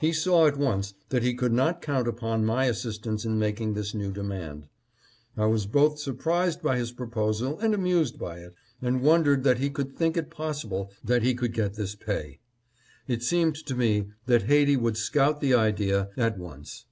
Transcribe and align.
He 0.00 0.12
saw 0.12 0.48
at 0.48 0.56
once 0.56 0.94
that 1.10 1.22
he 1.22 1.32
could 1.32 1.52
not 1.52 1.80
count 1.80 2.08
upon 2.08 2.44
my 2.44 2.64
assistance 2.64 3.24
in 3.24 3.38
making 3.38 3.74
this 3.74 3.94
new 3.94 4.10
demand. 4.10 4.66
I 5.36 5.46
was 5.46 5.66
both 5.66 6.00
surprised 6.00 6.60
by 6.60 6.76
his 6.76 6.90
proposal 6.90 7.56
and 7.60 7.72
amused 7.72 8.18
by 8.18 8.40
it, 8.40 8.56
and 8.82 9.00
wondered 9.00 9.44
that 9.44 9.58
he 9.58 9.70
could 9.70 9.94
think 9.96 10.16
it 10.16 10.28
pos 10.28 10.64
sible 10.64 10.90
that 11.04 11.22
he 11.22 11.36
could 11.36 11.52
get 11.52 11.74
this 11.74 11.94
pay. 11.94 12.40
It 13.06 13.22
seemed 13.22 13.54
to 13.66 13.76
me 13.76 14.08
that 14.26 14.42
Haiti 14.42 14.76
would 14.76 14.96
scout 14.96 15.40
the 15.40 15.54
idea 15.54 16.10
at 16.16 16.36
once. 16.36 16.86